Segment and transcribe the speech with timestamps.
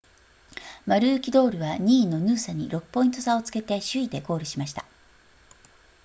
[0.87, 4.83] マルーキドールは2位のヌーサに6ポイント差をつけて首位でゴールしました